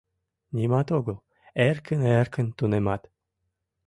[0.55, 1.17] —Нимат огыл,
[1.67, 3.01] эркын-эркын тунемат...